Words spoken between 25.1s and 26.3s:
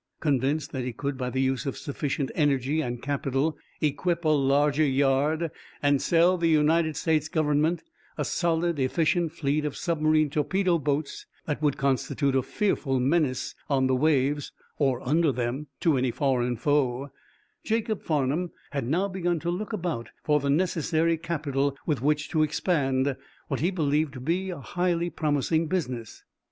promising business.